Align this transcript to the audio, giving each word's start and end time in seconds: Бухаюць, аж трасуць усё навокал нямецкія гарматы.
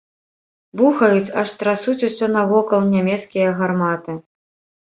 Бухаюць, 0.79 1.33
аж 1.41 1.49
трасуць 1.59 1.97
усё 2.09 2.31
навокал 2.39 2.81
нямецкія 2.97 3.55
гарматы. 3.61 4.21